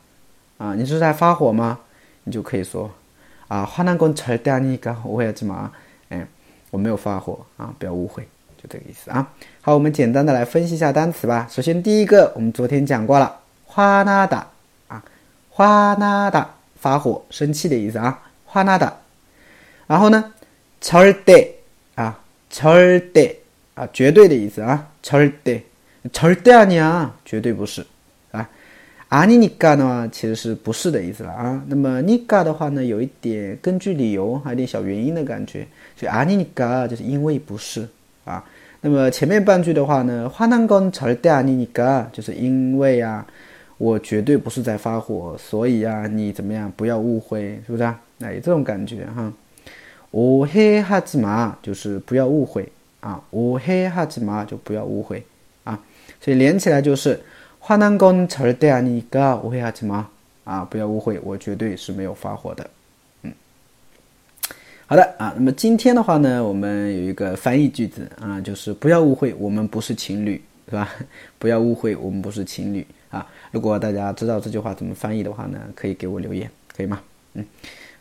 [0.57, 1.79] 啊，你是在发火吗？
[2.23, 2.89] 你就可以说，
[3.47, 5.69] 啊，화난건절대아니까오해하지 마。
[6.09, 6.25] 哎，
[6.71, 8.23] 我没有发火啊，不要误会，
[8.57, 9.31] 就这个意思啊。
[9.61, 11.47] 好，我们简单的来分析一下单词吧。
[11.49, 14.50] 首先第一个，我们昨天讲过了，화나 다。
[15.51, 18.95] 花纳达发火生气的意思啊，花纳达。
[19.87, 20.33] 然后呢，
[20.79, 21.47] 절대
[21.95, 22.19] 啊，
[22.51, 23.35] 절대
[23.73, 27.85] 啊，绝对的意思啊，절대절대아니 야， 绝对不是
[28.31, 28.47] 啊。
[29.09, 31.63] 아니니까呢，其实是不是的意思了啊。
[31.67, 37.87] 那么니까的话呢，有一点根据理由，还有点小原因的感觉，所以아니니까就是因为不是
[38.25, 38.43] 啊。
[38.81, 43.25] 那么前面半句的话呢，화난건절대아니니까就是因为啊。
[43.77, 46.73] 我绝对不是在发火，所以啊，你怎么样？
[46.75, 48.01] 不要误会，是不是啊？
[48.21, 49.31] 哎，这种感觉哈。
[50.11, 52.67] 오해하지 마， 就是不要误会
[53.01, 53.21] 啊。
[53.31, 55.23] 오해하지 마， 就不要误会
[55.63, 55.79] 啊。
[56.19, 57.21] 所以连起来就是
[57.59, 60.03] 화난건절대아니까오해하지 마，
[60.43, 62.67] 啊，不要误会，我绝对是没有发火的。
[63.21, 63.31] 嗯，
[64.87, 65.31] 好的啊。
[65.35, 70.89] 那么今天的话呢，我们有一个翻译句子啊，就是不要误会，我们不是情侣，是吧？
[71.37, 72.83] 不要误会，我们不是情侣。
[73.12, 77.00] 啊，如果大家知道这句话怎么翻译的话呢，可以给我留言，可以吗？
[77.34, 77.46] 嗯，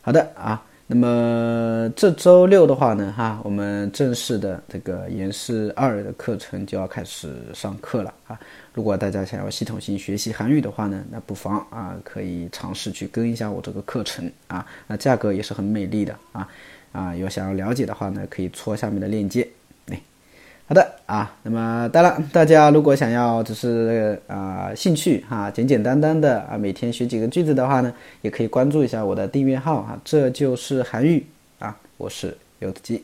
[0.02, 0.66] 好的啊。
[0.94, 8.38] 那么这周六的话呢，哈，我们正式的这个延时二的课程就要开始上课了啊。
[8.74, 14.66] 如果大家想要系统性学习韩语的话呢，那不妨啊，可以尝试去跟一下我这个课程啊。
[14.86, 16.50] 那价格也是很美丽的啊
[16.92, 19.48] 啊，有想要了解的话呢，可以戳下面的链接。
[20.72, 31.26] 好的啊，那么当然，大家如果想要只是啊兴趣哈，简简单单的啊每天学几个句子的话呢，也可以关注一下我的订阅号啊，这就是韩语
[31.60, 33.04] 啊，我是柚子鸡。